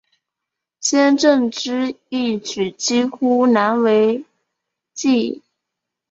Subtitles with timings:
[0.79, 4.25] 先正之义举几乎难为
[4.95, 5.43] 继矣。